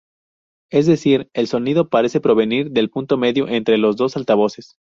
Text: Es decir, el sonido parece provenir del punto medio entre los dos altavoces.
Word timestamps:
Es 0.71 0.87
decir, 0.87 1.29
el 1.33 1.45
sonido 1.45 1.89
parece 1.89 2.19
provenir 2.19 2.71
del 2.71 2.89
punto 2.89 3.17
medio 3.17 3.47
entre 3.47 3.77
los 3.77 3.97
dos 3.97 4.17
altavoces. 4.17 4.75